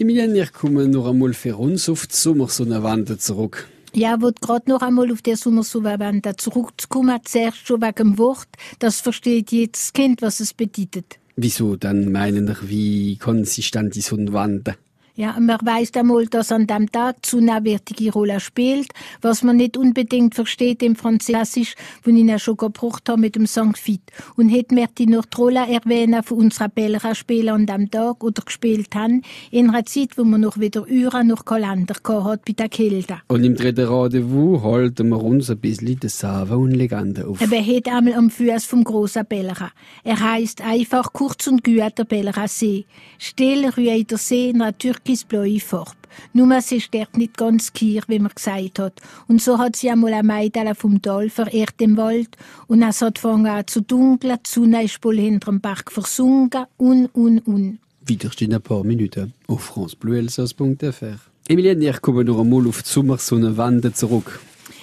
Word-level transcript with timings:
Emilian, 0.00 0.34
ich 0.34 0.54
komme 0.54 0.88
noch 0.88 1.10
einmal 1.10 1.34
für 1.34 1.58
uns 1.58 1.86
auf 1.90 2.06
die 2.06 2.16
Sommersonnenwand 2.16 3.20
zurück. 3.20 3.68
Ja, 3.92 4.18
wollte 4.22 4.40
gerade 4.40 4.70
noch 4.70 4.80
einmal 4.80 5.12
auf 5.12 5.20
der 5.20 5.36
Sommersonnenwand 5.36 6.40
zurückzukommen, 6.40 7.20
zuerst 7.22 7.66
schon 7.66 7.82
wegen 7.82 8.14
dem 8.14 8.18
Wort. 8.18 8.48
Das 8.78 9.02
versteht 9.02 9.52
jedes 9.52 9.92
Kind, 9.92 10.22
was 10.22 10.40
es 10.40 10.54
bedeutet. 10.54 11.18
Wieso 11.36 11.76
dann 11.76 12.10
meinen 12.10 12.48
ich, 12.48 12.70
wie 12.70 13.18
konsistent 13.18 13.94
die 13.94 14.00
Sonnenwand? 14.00 14.74
Ja, 15.20 15.36
man 15.38 15.58
weiß 15.62 15.92
einmal, 15.96 16.24
dass 16.28 16.50
an 16.50 16.66
dem 16.66 16.90
Tag 16.90 17.26
zu 17.26 17.40
eine 17.40 17.62
wichtige 17.62 18.10
Rolle 18.10 18.40
spielt, 18.40 18.88
was 19.20 19.42
man 19.42 19.58
nicht 19.58 19.76
unbedingt 19.76 20.34
versteht 20.34 20.82
im 20.82 20.96
Französisch, 20.96 21.74
wo 22.02 22.10
ich 22.10 22.24
ja 22.24 22.38
schon 22.38 22.56
gebraucht 22.56 23.06
habe 23.06 23.20
mit 23.20 23.36
dem 23.36 23.46
Song 23.46 23.76
Fit. 23.76 24.00
Und 24.36 24.48
hätte 24.48 24.74
mir 24.74 24.86
die 24.96 25.06
noch 25.06 25.26
die 25.26 25.36
Rolle 25.36 25.70
erwähnen 25.70 26.22
von 26.22 26.38
unserer 26.38 26.70
Belra 26.70 27.14
spielen 27.14 27.50
an 27.50 27.66
dem 27.66 27.90
Tag 27.90 28.24
oder 28.24 28.42
gespielt 28.42 28.94
haben, 28.94 29.20
in 29.50 29.68
einer 29.68 29.84
Zeit, 29.84 30.16
wo 30.16 30.24
man 30.24 30.40
noch 30.40 30.58
wieder 30.58 30.86
Uhren 30.88 31.26
noch 31.26 31.44
Kalender 31.44 31.96
hat 32.06 32.46
bei 32.46 32.54
der 32.54 32.70
Kälte. 32.70 33.18
Und 33.28 33.44
im 33.44 33.56
dritten 33.56 33.88
Rendezvous 33.88 34.62
halten 34.62 35.10
wir 35.10 35.22
uns 35.22 35.50
ein 35.50 35.58
bisschen 35.58 36.00
die 36.00 36.08
Save 36.08 36.56
und 36.56 36.70
Legende 36.70 37.26
auf. 37.26 37.42
Er 37.42 37.66
hat 37.66 37.88
einmal 37.88 38.14
am 38.14 38.30
Fuß 38.30 38.64
vom 38.64 38.84
großen 38.84 39.26
Belra. 39.26 39.70
Er 40.02 40.18
heißt 40.18 40.62
einfach 40.62 41.12
kurz 41.12 41.46
und 41.46 41.62
gut 41.62 41.98
der 41.98 42.04
Belra 42.04 42.48
See. 42.48 42.86
Still 43.18 43.66
ruht 43.66 44.10
der 44.10 44.16
See 44.16 44.48
in 44.48 44.62
einer 44.62 44.78
türkisblaue 45.10 45.60
Farbe. 45.60 45.96
Nur 46.32 46.60
sie 46.60 46.76
ist 46.76 46.92
dort 46.92 47.16
nicht 47.16 47.36
ganz 47.36 47.72
kier, 47.72 48.02
wie 48.08 48.18
man 48.18 48.32
gesagt 48.34 48.78
hat. 48.78 49.00
Und 49.28 49.42
so 49.42 49.58
hat 49.58 49.76
sie 49.76 49.90
einmal 49.90 50.12
ein 50.12 50.26
Mädel 50.26 50.74
vom 50.74 51.00
Tal 51.00 51.30
verehrt 51.30 51.80
im 51.80 51.96
Wald. 51.96 52.36
Und 52.66 52.82
es 52.82 53.00
hat 53.00 53.24
angefangen 53.24 53.66
zu 53.66 53.82
dunkeln, 53.82 54.38
die 54.44 54.50
Sonne 54.50 54.84
ist 54.84 55.02
wohl 55.04 55.18
hinter 55.18 55.50
dem 55.50 55.60
Berg 55.60 55.90
versunken, 55.90 56.66
un, 56.78 57.08
un, 57.14 57.40
un. 57.46 57.78
Wieder 58.06 58.30
in 58.40 58.54
ein 58.54 58.62
paar 58.62 58.84
Minuten 58.84 59.32
auf 59.46 59.62
francebleuelsass.fr. 59.62 61.20
Emilienne, 61.48 61.90
ich 61.90 62.00
komme 62.00 62.24
noch 62.24 62.40
einmal 62.40 62.66
auf 62.66 62.82
die 62.82 62.88
Sommersonnenwände 62.88 63.92
zurück. 63.92 64.40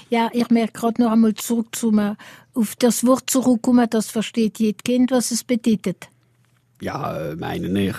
Ja, 0.10 0.30
ich 0.34 0.50
merke 0.50 0.80
gerade 0.80 1.02
noch 1.02 1.12
einmal 1.12 1.34
zurück 1.34 1.76
zu 1.76 1.92
mir, 1.92 2.16
auf 2.54 2.76
das 2.78 3.06
Wort 3.06 3.30
zurückkommen, 3.30 3.88
das 3.90 4.10
versteht 4.10 4.60
jedes 4.60 4.84
Kind, 4.84 5.12
was 5.12 5.32
es 5.32 5.44
bedeutet. 5.44 6.08
Ja, 6.80 7.34
meine 7.38 7.82
ich, 7.82 7.96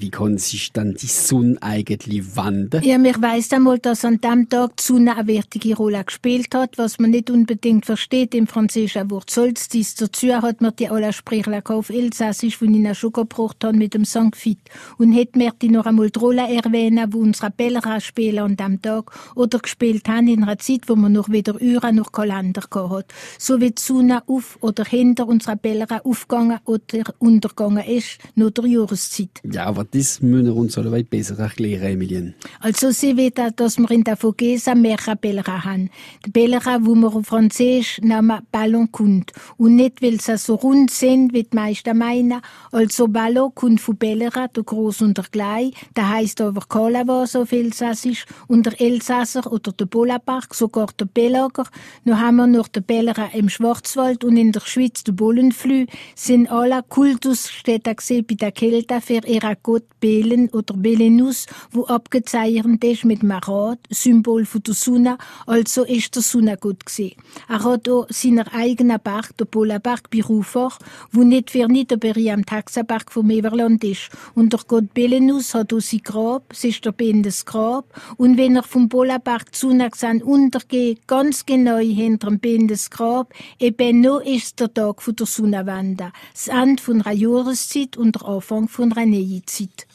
wie 0.00 0.10
konsistent 0.10 1.02
die 1.02 1.06
Sonne 1.06 1.56
eigentlich 1.60 2.36
wandert. 2.36 2.84
Ja, 2.84 2.98
mir 2.98 3.14
weiss 3.20 3.52
einmal, 3.52 3.78
dass 3.78 4.04
an 4.04 4.20
dem 4.20 4.48
Tag 4.48 4.76
die 4.76 4.82
Sonne 4.82 5.16
eine 5.16 5.26
wichtige 5.26 5.76
Rolle 5.76 6.04
gespielt 6.04 6.54
hat, 6.54 6.78
was 6.78 6.98
man 6.98 7.10
nicht 7.10 7.30
unbedingt 7.30 7.86
versteht 7.86 8.34
im 8.34 8.46
französischen 8.46 9.10
Wort 9.10 9.30
Solstice. 9.30 9.96
Dazu 9.96 10.28
hat 10.34 10.60
man 10.60 10.76
die 10.76 10.88
alle 10.88 11.12
Sprecher 11.12 11.62
auf 11.70 11.90
Elsassisch, 11.90 12.58
die 12.60 12.88
ich 12.88 12.98
schon 12.98 13.12
gebraucht 13.12 13.64
habe 13.64 13.76
mit 13.76 13.94
dem 13.94 14.04
Song 14.04 14.34
Fit. 14.34 14.60
Und 14.98 15.12
hätte 15.12 15.38
mir 15.38 15.52
die 15.60 15.68
noch 15.68 15.86
einmal 15.86 16.10
die 16.10 16.18
Rolle 16.18 16.42
erwähnen, 16.42 17.12
wo 17.12 17.18
unsere 17.18 17.50
Bellera 17.50 18.00
spielen 18.00 18.38
an 18.38 18.56
dem 18.56 18.80
Tag 18.80 19.10
oder 19.34 19.58
gespielt 19.58 20.08
haben 20.08 20.28
in 20.28 20.42
einer 20.42 20.58
Zeit, 20.58 20.82
wo 20.88 20.96
man 20.96 21.12
noch 21.12 21.28
wieder 21.28 21.60
Uhren 21.60 21.96
noch 21.96 22.12
Kalender 22.12 22.62
hat. 22.72 23.06
So 23.38 23.60
wie 23.60 23.70
die 23.70 23.82
Sonne 23.82 24.22
auf 24.28 24.58
oder 24.60 24.84
hinter 24.84 25.26
unserer 25.26 25.56
Bellera 25.56 25.98
aufgegangen 26.04 26.58
oder 26.64 27.04
untergegangen 27.18 27.64
gegangen 27.64 27.84
ist, 27.84 28.18
nur 28.34 28.50
der 28.50 28.66
Jahreszeit. 28.66 29.40
Ja, 29.44 29.66
aber 29.66 29.83
das 29.90 30.20
müssen 30.20 30.46
wir 30.46 30.56
uns 30.56 30.76
alle 30.78 31.04
besser 31.04 31.38
erklären, 31.38 31.92
Emilien. 31.92 32.34
Also 32.60 32.90
sie 32.90 33.16
wissen, 33.16 33.52
dass 33.56 33.78
wir 33.78 33.90
in 33.90 34.04
der 34.04 34.16
Vogesa 34.16 34.74
mehrere 34.74 35.16
Bällera 35.16 35.64
haben. 35.64 35.90
Die 36.24 36.30
Bällera, 36.30 36.78
wo 36.80 36.94
man 36.94 37.12
auf 37.12 37.26
Französisch 37.26 38.00
nennen 38.02 38.40
Ballon 38.50 38.90
kommt. 38.90 39.32
Und 39.56 39.76
nicht, 39.76 40.02
weil 40.02 40.20
sie 40.20 40.36
so 40.38 40.54
rund 40.54 40.90
sind, 40.90 41.32
wie 41.32 41.44
die 41.44 41.56
meisten 41.56 41.96
meinen. 41.96 42.40
Also 42.72 43.08
Ballon 43.08 43.54
kommt 43.54 43.80
von 43.80 43.96
Bällera, 43.96 44.48
der 44.48 44.62
Groß 44.62 45.02
und 45.02 45.18
der 45.18 45.24
Klein. 45.24 45.72
Der 45.96 46.08
heisst 46.08 46.40
aber 46.40 46.62
Kalawasser 46.68 47.42
auf 47.42 47.52
Elsassisch. 47.52 48.26
Und 48.48 48.66
der 48.66 48.80
Elsasser 48.80 49.50
oder 49.50 49.72
der 49.72 49.86
Bolapark, 49.86 50.54
sogar 50.54 50.88
der 50.98 51.06
Bellager. 51.06 51.66
Noch 52.04 52.18
haben 52.18 52.36
wir 52.36 52.46
noch 52.46 52.68
den 52.68 52.82
Bällera 52.82 53.30
im 53.34 53.48
Schwarzwald 53.48 54.24
und 54.24 54.36
in 54.36 54.52
der 54.52 54.60
Schweiz 54.60 55.04
der 55.04 55.12
Bullenflü. 55.12 55.86
Sind 56.14 56.50
alle 56.50 56.82
Kultusstädte 56.88 57.94
bei 58.22 58.34
der 58.34 58.52
Kälte 58.52 59.00
für 59.00 59.26
ihre 59.26 59.56
Gott 59.74 59.98
Belen 59.98 60.50
oder 60.50 60.74
Belenus, 60.74 61.46
wo 61.72 61.84
abgezeichnet 61.86 62.84
ist 62.84 63.04
mit 63.04 63.24
Marat, 63.24 63.80
Symbol 63.90 64.44
von 64.44 64.62
der 64.62 64.74
Sonne, 64.74 65.18
also 65.46 65.82
ist 65.82 66.14
der 66.14 66.22
Sonnengott 66.22 66.86
gesehen. 66.86 67.16
Er 67.48 67.64
hat 67.64 67.88
auch 67.88 68.06
seinen 68.10 68.46
eigenen 68.46 69.00
Berg, 69.02 69.36
der 69.36 69.46
Polarberg 69.46 70.10
bei 70.10 70.22
Rufach, 70.22 70.78
wo 71.10 71.24
nicht 71.24 71.50
für 71.50 71.66
Niederberry 71.66 72.30
am 72.30 72.46
Taxaberg 72.46 73.10
vom 73.10 73.30
Everland 73.30 73.82
ist. 73.82 74.10
Und 74.36 74.52
der 74.52 74.60
Gott 74.68 74.94
Belenus 74.94 75.54
hat 75.54 75.72
auch 75.72 75.80
sein 75.80 76.02
Grab, 76.04 76.44
es 76.52 76.62
ist 76.62 76.84
der 76.84 76.92
Bendes 76.92 77.44
Grab, 77.44 77.86
und 78.16 78.36
wenn 78.36 78.54
er 78.54 78.62
vom 78.62 78.88
Polarberg 78.88 79.50
die 79.50 79.58
Sonne 79.58 79.90
untergeht, 80.24 81.08
ganz 81.08 81.44
genau 81.44 81.78
hinter 81.78 82.28
dem 82.28 82.38
Bendes 82.38 82.90
Grab, 82.90 83.34
eben 83.58 84.02
noch 84.02 84.20
ist 84.20 84.60
der 84.60 84.72
Tag 84.72 85.02
von 85.02 85.16
der 85.16 85.26
Sonnenwende, 85.26 86.12
das 86.32 86.46
Ende 86.46 86.80
von 86.80 87.02
einer 87.02 87.16
Jahres 87.16 87.64
Jahreszeit 87.64 87.96
und 87.96 88.14
der 88.14 88.28
Anfang 88.28 88.68
von 88.68 88.92
einer 88.92 89.06
neuen. 89.06 89.42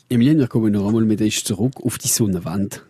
Emilien, 0.09 0.39
wir 0.39 0.47
kommen 0.47 0.73
noch 0.73 0.87
einmal 0.87 1.05
mit 1.05 1.21
euch 1.21 1.43
zurück 1.43 1.73
auf 1.83 1.97
die 1.97 2.07
Sonnenwand. 2.07 2.83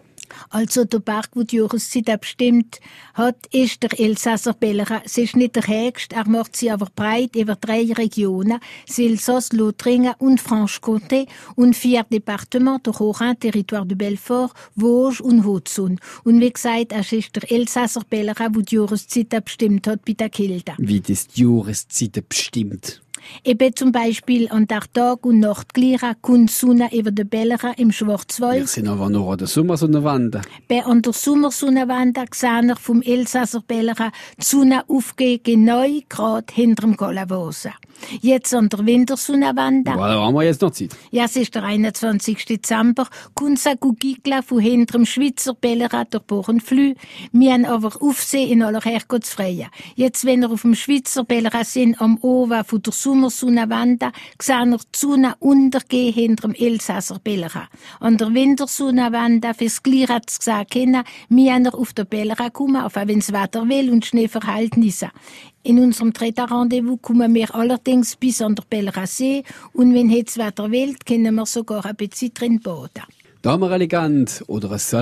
Also 0.50 0.86
der 0.86 1.00
Berg, 1.00 1.30
wo 1.34 1.44
die 1.44 1.58
Jahreszeit 1.58 2.20
bestimmt 2.20 2.80
hat, 3.14 3.36
ist 3.52 3.84
der 3.84 4.00
Elsasser 4.00 4.54
Bellera. 4.54 5.02
Es 5.06 5.18
ist 5.18 5.36
nicht 5.36 5.56
der 5.56 5.68
höchste, 5.68 6.16
er 6.16 6.28
macht 6.28 6.56
sie 6.56 6.72
aber 6.72 6.88
breit 6.96 7.36
über 7.36 7.56
drei 7.56 7.92
Regionen, 7.92 8.60
Elsass, 8.96 9.52
Lothringen 9.54 10.14
und 10.20 10.42
Franche-Comté 10.42 11.28
und 11.56 11.76
vier 11.76 12.04
Departements, 12.04 12.84
der 12.84 13.00
Haut-Rhin, 13.00 13.40
Territoire 13.40 13.86
de 13.86 13.96
Belfort, 13.96 14.54
Vosges 14.76 15.22
und 15.22 15.44
Haute-Saône. 15.44 15.98
Und 16.24 16.40
wie 16.40 16.52
gesagt, 16.52 16.92
es 16.92 17.12
ist 17.12 17.36
der 17.36 17.52
Elsasser 17.52 18.02
Bellera, 18.10 18.50
wo 18.54 18.62
die 18.62 18.76
Jahreszeit 18.76 19.44
bestimmt 19.44 19.88
hat 19.88 20.06
bei 20.06 20.14
der 20.14 20.30
Kälte. 20.30 20.74
Wie 20.78 21.02
das 21.02 21.28
die 21.28 21.44
Jahreszeit 21.44 22.28
bestimmt? 22.28 23.02
Eben 23.44 23.76
zum 23.76 23.92
Beispiel 23.92 24.50
an 24.50 24.68
der 24.68 24.84
Tag- 24.94 25.26
und 25.26 25.40
Nachtgleiche 25.40 26.14
kommt 26.22 26.52
Sonne 26.52 26.90
über 26.94 27.12
den 27.12 27.28
Bällern 27.28 27.74
im 27.78 27.92
Schwarzwald. 27.92 28.60
Wir 28.60 28.68
sind 28.68 28.88
aber 28.88 29.10
noch 29.10 29.32
an 29.32 29.38
der 29.38 29.48
Sommersonnenwand. 29.48 30.38
Bei 30.68 30.86
an 30.86 31.02
der 31.02 31.14
Sommersonnenwand 31.14 32.18
sehen 32.34 32.68
wir 32.68 32.76
vom 32.76 33.02
Elsasser 33.02 33.62
Bällern 33.62 34.12
die 34.40 34.46
Sonne 34.46 34.84
aufgehen, 34.88 35.42
genau 35.44 35.86
gerade 36.08 36.54
hinter 36.54 36.84
dem 36.84 36.98
Galavosa. 36.98 37.72
Jetzt 38.22 38.54
an 38.54 38.70
der 38.70 38.86
Wintersonnenwand. 38.86 39.88
Ja, 39.88 39.96
da 39.96 40.22
haben 40.22 40.34
wir 40.34 40.44
jetzt 40.44 40.62
noch 40.62 40.72
Zeit. 40.72 40.96
Ja, 41.12 41.26
es 41.26 41.36
ist 41.36 41.54
der 41.56 41.64
21. 41.64 42.46
Dezember. 42.46 43.08
Kommt 43.36 43.60
Gugigla 43.80 44.42
von 44.42 44.60
hinter 44.60 44.98
dem 44.98 45.06
Schweizer 45.06 45.54
Bällern 45.54 46.06
der 46.12 46.20
Borenflü. 46.20 46.96
Wir 47.32 47.54
haben 47.54 47.66
aber 47.66 47.92
Aufsehen 48.02 48.50
in 48.50 48.64
aller 48.64 48.82
Herrgottsfreie. 48.82 49.68
Jetzt, 49.96 50.26
wenn 50.26 50.42
wir 50.42 50.52
auf 50.52 50.62
dem 50.62 50.76
Schweizer 50.76 51.24
Bällern 51.24 51.64
sind, 51.64 52.02
am 52.02 52.18
Oven 52.22 52.64
von 52.64 52.82
der 52.82 52.94
Sommersonnenwand, 53.10 54.04
sehen 54.40 54.70
wir 54.70 54.78
die 54.78 55.00
Sonne 55.00 55.36
untergehen 55.40 56.14
hinter 56.14 56.48
dem 56.48 56.54
Elsasser 56.54 57.18
Bällern. 57.18 57.68
An 58.00 58.18
der 58.18 58.32
Wintersonnenwand, 58.36 59.48
fürs 59.58 59.82
Gleiche 59.82 60.22
es 60.28 60.38
gesagt, 60.38 60.76
wir 60.76 61.54
haben 61.54 61.68
auf 61.70 61.94
der 61.94 62.06
Bällern 62.06 62.54
kommen, 62.54 62.76
auch 62.76 62.94
wenn 62.94 63.18
es 63.18 63.34
Wetter 63.34 63.68
will 63.68 63.90
und 63.90 64.06
Schneeverhältnisse. 64.06 65.10
In 65.64 65.80
unserem 65.80 66.14
dritten 66.14 66.46
Rendezvous 66.46 67.00
kommen 67.02 67.34
wir 67.34 67.56
allerdings 67.56 68.16
bis 68.16 68.44
an 68.44 68.54
der 68.54 68.64
Belrasee 68.70 69.44
und 69.74 69.96
wenn 69.96 70.12
jetzt 70.12 70.38
Wetter 70.38 70.70
will, 70.70 70.96
können 71.04 71.34
wir 71.34 71.48
sogar 71.48 71.86
ein 71.88 71.96
bisschen 71.96 72.34
drin 72.36 72.60
baden. 72.60 73.04
Da 73.42 73.52
haben 73.52 73.62
wir 73.62 73.72
elegant 73.72 74.44
oder 74.48 74.78
so 74.80 74.98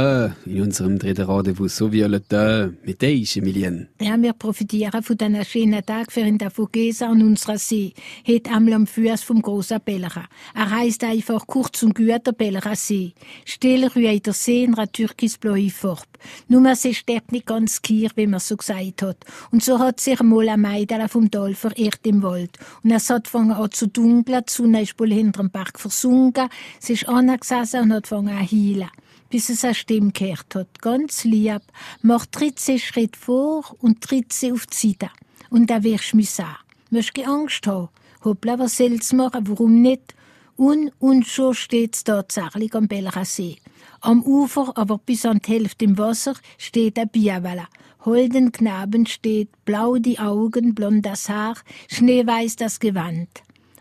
in 0.45 0.61
unserem 0.61 0.99
dritten 0.99 1.25
Rendezvous, 1.25 1.75
so 1.75 1.91
wie 1.91 2.03
alle 2.03 2.19
da 2.19 2.69
mit 2.85 3.03
euch, 3.03 3.35
Emilien. 3.35 3.89
Ja, 3.99 4.15
wir 4.21 4.33
profitieren 4.33 5.01
von 5.01 5.17
diesen 5.17 5.43
schönen 5.43 5.83
Tagen 5.83 6.11
für 6.11 6.19
in 6.19 6.37
der 6.37 6.51
Vogesa 6.51 7.07
an 7.07 7.23
unserer 7.23 7.57
See. 7.57 7.95
Heute 8.27 8.51
einmal 8.51 8.73
am 8.73 8.85
Fuß 8.85 9.23
vom 9.23 9.41
großen 9.41 9.79
Bellera. 9.83 10.25
Er 10.53 10.69
heisst 10.69 11.03
einfach 11.03 11.47
kurz 11.47 11.81
und 11.81 11.95
gut 11.95 12.27
der 12.27 12.31
Bellera 12.31 12.75
See. 12.75 13.13
Still 13.43 13.87
rührt 13.87 14.27
der 14.27 14.33
See 14.33 14.65
in 14.65 14.75
einer 14.75 14.91
türkisblaue 14.91 15.71
Farbe. 15.71 16.03
Nur 16.47 16.63
es 16.69 16.85
ist 16.85 17.09
dort 17.09 17.31
nicht 17.31 17.47
ganz 17.47 17.81
kier, 17.81 18.11
wie 18.15 18.27
man 18.27 18.39
so 18.39 18.55
gesagt 18.55 19.01
hat. 19.01 19.17
Und 19.51 19.63
so 19.63 19.79
hat 19.79 19.99
sich 19.99 20.19
einmal 20.19 20.49
ein 20.49 20.61
Mädel 20.61 21.07
vom 21.07 21.31
Tal 21.31 21.55
verirrt 21.55 22.05
im 22.05 22.21
Wald. 22.21 22.51
Und 22.83 22.91
es 22.91 23.09
hat 23.09 23.27
fangen 23.27 23.53
an 23.53 23.71
zu 23.71 23.87
dunkeln, 23.87 24.43
die 24.47 24.51
Sonne 24.51 24.83
ist 24.83 24.99
wohl 24.99 25.11
hinter 25.11 25.41
dem 25.41 25.49
Berg 25.49 25.79
versunken, 25.79 26.49
sie 26.79 26.93
ist 26.93 27.09
angesessen 27.09 27.81
und 27.81 27.93
hat 27.93 28.05
fangen 28.05 28.26
an 28.27 28.49
heilen 28.49 28.89
bis 29.29 29.49
es 29.49 29.63
eine 29.63 29.75
Stimme 29.75 30.11
gehört 30.11 30.55
hat. 30.55 30.81
Ganz 30.81 31.23
lieb. 31.23 31.61
Mach 32.01 32.25
13 32.25 32.79
Schritt 32.79 33.15
vor 33.15 33.63
und 33.79 34.09
13 34.09 34.53
auf 34.53 34.65
die 34.67 34.89
Seite. 34.89 35.09
Und 35.49 35.69
dann 35.69 35.83
wirst 35.83 36.13
du 36.13 36.17
mich 36.17 36.29
sagen. 36.29 36.57
Möchtest 36.89 37.17
du 37.17 37.31
Angst 37.31 37.67
haben? 37.67 37.89
Hoppla, 38.23 38.59
was 38.59 38.77
soll's 38.77 39.13
machen? 39.13 39.47
Warum 39.47 39.81
nicht? 39.81 40.15
Und, 40.55 40.91
und 40.99 41.27
schon 41.27 41.53
steht's 41.53 42.03
tatsächlich 42.03 42.73
am 42.73 42.87
Bellerer 42.87 43.25
See. 43.25 43.57
Am 44.01 44.23
Ufer, 44.23 44.71
aber 44.75 44.97
bis 44.97 45.25
an 45.25 45.39
die 45.45 45.51
Hälfte 45.51 45.85
im 45.85 45.97
Wasser, 45.97 46.35
steht 46.57 46.97
ein 46.97 47.09
Biawala. 47.09 47.67
Holden 48.05 48.51
Knaben 48.51 49.05
steht, 49.05 49.49
blau 49.65 49.97
die 49.97 50.17
Augen, 50.17 50.73
blond 50.73 51.05
das 51.05 51.29
Haar, 51.29 51.57
schneeweiß 51.89 52.55
das 52.55 52.79
Gewand. 52.79 53.27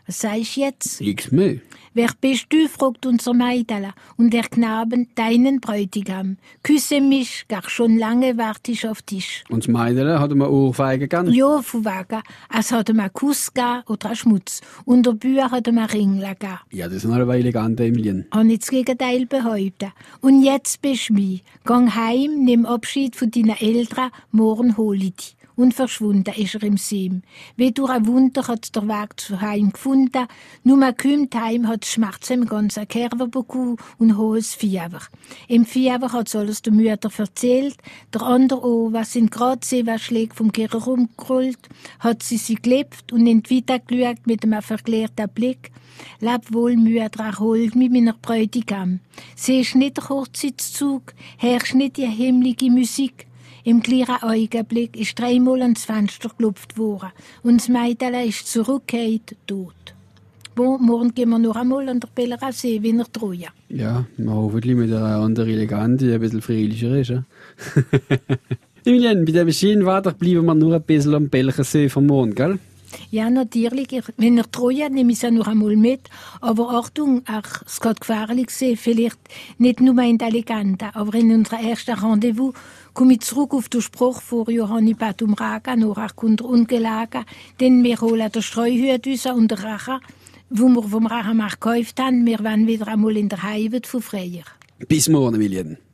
Was 0.07 0.21
sagst 0.21 0.57
du 0.57 0.61
jetzt? 0.61 1.01
Nix 1.01 1.33
mehr. 1.33 1.57
Wer 1.93 2.11
bist 2.21 2.47
du? 2.51 2.69
fragt 2.69 3.07
unser 3.07 3.35
Meidala. 3.35 3.93
Und 4.17 4.33
der 4.33 4.45
Knaben, 4.45 5.09
deinen 5.17 5.61
Bräutigam. 5.61 6.37
Küsse 6.63 7.01
mich, 7.01 7.47
gar 7.49 7.69
schon 7.69 7.99
lange 7.99 8.39
warte 8.39 8.71
ich 8.71 8.87
auf 8.87 9.03
dich. 9.03 9.43
Und 9.49 9.65
das 9.65 9.69
Meidele 9.69 10.21
hat 10.21 10.31
mir 10.33 10.49
Ohrfeige 10.49 11.09
gegeben. 11.09 11.33
Ja, 11.33 11.61
von 11.61 11.85
wegen. 11.85 12.23
Es 12.57 12.71
hat 12.71 12.89
ihm 12.89 13.01
einen 13.01 13.13
Kuss 13.13 13.53
gegeben 13.53 13.83
oder 13.89 14.07
einen 14.07 14.17
Schmutz. 14.17 14.61
Und 14.85 15.07
der 15.07 15.13
Bühr 15.13 15.51
hat 15.51 15.67
ihm 15.67 15.79
einen 15.79 15.89
Ring 15.89 16.21
gegeben. 16.21 16.59
Ja, 16.71 16.87
das 16.87 16.99
ist 16.99 17.05
noch 17.05 17.15
eine 17.15 17.27
Weile 17.27 17.41
elegant, 17.41 17.81
Emilien. 17.81 18.27
Habe 18.31 18.45
nicht 18.45 18.63
das 18.63 18.71
Gegenteil 18.71 19.27
behaupten. 19.27 19.93
Und 20.21 20.45
jetzt 20.45 20.81
bist 20.83 21.09
du 21.09 21.15
mich. 21.15 21.43
Gang 21.65 21.93
heim, 21.93 22.45
nimm 22.45 22.65
Abschied 22.65 23.17
von 23.17 23.31
deinen 23.33 23.57
Eltern, 23.57 24.11
morgen 24.31 24.77
hole 24.77 24.99
ich 24.99 25.17
dich. 25.17 25.37
Und 25.57 25.73
verschwunden 25.73 26.35
ist 26.37 26.55
er 26.55 26.63
im 26.65 26.77
Sim. 26.77 27.23
Wie 27.57 27.73
durch 27.73 27.91
ein 27.91 28.07
Wunder 28.07 28.47
hat 28.47 28.77
der 28.77 28.87
Weg 28.87 29.19
zu 29.19 29.41
heim 29.41 29.73
gefunden. 29.73 30.27
Nur 30.65 30.77
man 30.77 30.97
kommt 30.97 31.35
heim, 31.35 31.67
hat 31.67 31.87
Schmerzen 31.87 32.43
im 32.43 32.47
ganzen 32.47 32.87
Körper 32.87 33.27
bekommen 33.27 33.79
und 33.99 34.19
hohes 34.19 34.55
Fieber. 34.55 35.01
Im 35.49 35.65
Fieber 35.65 36.13
hat 36.13 36.35
alles 36.37 36.61
der 36.61 36.75
Mutter 36.75 37.11
erzählt. 37.17 37.77
Der 38.13 38.23
andere 38.23 38.63
auch, 38.63 38.93
was 38.93 39.15
sind 39.15 39.31
gerade 39.31 39.65
Seewaschläge 39.65 40.35
vom 40.35 40.53
Kirche 40.53 40.77
rumgerollt, 40.77 41.69
hat 42.01 42.23
sie 42.23 42.37
sie 42.37 42.57
gelebt 42.57 43.13
und 43.13 43.23
nicht 43.23 43.51
weitergeschaut 43.51 44.27
mit 44.27 44.45
einem 44.45 44.61
verklärten 44.61 45.31
Blick. 45.31 45.71
Leb 46.21 46.53
wohl 46.53 46.77
Mühe 46.77 47.09
dran 47.09 47.39
holt 47.39 47.75
mit 47.75 47.93
meiner 47.93 48.13
Bräutigam. 48.13 49.01
Siehst 49.35 49.75
nicht 49.75 49.97
der 49.97 50.09
Hochzeitszug, 50.11 51.15
hörst 51.39 51.75
nicht 51.75 51.97
die 51.97 52.07
himmlische 52.07 52.71
Musik. 52.71 53.27
Im 53.67 53.81
gleichen 53.81 54.23
Augenblick 54.23 54.97
ist 54.97 55.19
dreimal 55.19 55.61
ans 55.61 55.85
Fenster 55.85 56.29
geklopft 56.29 56.79
worden 56.79 57.11
und 57.43 57.61
das 57.61 57.69
Mädchen 57.69 58.15
ist 58.15 58.47
zurückgekehrt, 58.47 59.35
tot. 59.45 59.75
Bon, 60.55 60.81
morgen 60.81 61.13
gehen 61.13 61.31
wir 61.31 61.41
noch 61.41 61.57
einmal 61.57 61.89
an 61.89 61.99
der 61.99 62.09
Bellera 62.15 62.53
See, 62.53 62.81
wie 62.81 62.97
er 62.97 63.11
treuen. 63.11 63.49
Ja, 63.69 64.07
hoffentlich 64.25 64.77
mit 64.77 64.93
einer 64.93 65.17
anderen 65.17 65.51
Elegant, 65.51 66.01
die 66.01 66.13
ein 66.13 66.21
bisschen 66.21 66.43
friedlicher 66.43 66.97
ist. 66.97 67.11
Ja? 67.11 67.25
Emilien, 68.85 69.25
bei 69.25 69.33
der 69.33 69.51
Schienenwader 69.51 70.13
bleiben 70.13 70.47
wir 70.47 70.55
nur 70.55 70.77
ein 70.77 70.83
bisschen 70.83 71.17
am 71.17 71.29
Belchensee 71.29 71.89
vom 71.89 72.07
Mond, 72.07 72.37
gell? 72.37 72.61
Ja, 73.11 73.31
natürlich. 73.31 73.93
Ich, 73.93 74.05
wenn 74.17 74.39
er 74.39 74.51
treuen, 74.51 74.95
nehme 74.95 75.13
ich 75.13 75.19
es 75.19 75.23
ja 75.23 75.31
noch 75.31 75.47
einmal 75.47 75.77
mit. 75.77 76.09
Aber 76.41 76.71
Achtung, 76.71 77.23
ach, 77.27 77.63
es 77.67 77.81
geht 77.81 78.01
gefährlich 78.01 78.51
sein. 78.51 78.77
Vielleicht 78.77 79.19
nicht 79.59 79.81
nur 79.81 80.01
in 80.03 80.19
der 80.19 80.31
Legende, 80.31 80.91
aber 80.95 81.15
in 81.15 81.33
unserem 81.33 81.65
ersten 81.65 81.99
Rendezvous 81.99 82.55
komme 82.95 83.15
ich 83.15 83.21
zurück 83.21 83.53
auf 83.53 83.69
den 83.69 83.83
Spruch 83.83 84.23
von 84.23 84.51
Johanni 84.51 84.95
Patum 84.95 85.35
Raga, 85.35 85.77
noch 85.77 85.99
auch 85.99 86.23
ungelegen, 86.23 87.25
denn 87.61 87.85
wir 87.85 88.01
holen 88.01 88.33
den 88.33 88.43
Streuhüt 88.43 89.07
raus 89.07 89.27
und 89.27 89.51
den 89.51 89.59
Rachen, 89.59 90.01
wo 90.49 90.69
wir 90.69 90.83
vom 90.83 91.07
Rachenmarkt 91.07 91.61
gekauft 91.61 92.01
haben. 92.01 92.25
Wir 92.25 92.39
wollen 92.39 92.67
wieder 92.67 92.89
einmal 92.89 93.17
in 93.17 93.29
der 93.29 93.43
Heimat 93.43 93.87
von 93.87 94.01
Freier. 94.01 94.45
Bis 94.89 95.09
morgen, 95.09 95.35
Emilien. 95.35 95.79